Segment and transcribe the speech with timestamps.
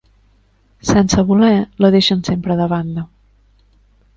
[0.91, 1.51] Sense voler,
[1.85, 3.05] la deixen sempre de banda.